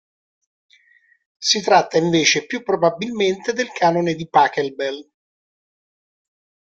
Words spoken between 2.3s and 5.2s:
più probabilmente del Canone di Pachelbel.